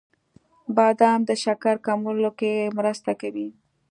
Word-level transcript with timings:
•بادام 0.75 1.19
د 1.29 1.31
شکر 1.43 1.75
کمولو 1.85 2.29
کې 2.39 2.53
مرسته 2.77 3.11
کوي. 3.21 3.47